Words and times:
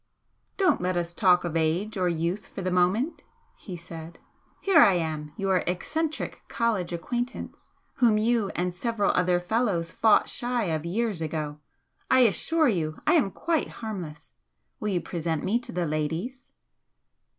"Don't 0.57 0.81
let 0.81 0.97
us 0.97 1.13
talk 1.13 1.43
of 1.43 1.55
age 1.55 1.95
or 1.95 2.09
youth 2.09 2.47
for 2.47 2.63
the 2.63 2.71
moment" 2.71 3.21
he 3.55 3.77
said. 3.77 4.17
"Here 4.59 4.79
I 4.81 4.93
am, 4.95 5.31
your 5.37 5.57
'eccentric' 5.67 6.41
college 6.47 6.91
acquaintance 6.91 7.67
whom 7.97 8.17
you 8.17 8.49
and 8.55 8.73
several 8.73 9.11
other 9.11 9.39
fellows 9.39 9.91
fought 9.91 10.27
shy 10.27 10.63
of 10.63 10.87
years 10.87 11.21
ago! 11.21 11.59
I 12.09 12.21
assure 12.21 12.67
you 12.67 12.99
I 13.05 13.13
am 13.13 13.29
quite 13.29 13.67
harmless! 13.85 14.33
Will 14.79 14.89
you 14.89 15.01
present 15.01 15.43
me 15.43 15.59
to 15.59 15.71
the 15.71 15.85
ladies?" 15.85 16.51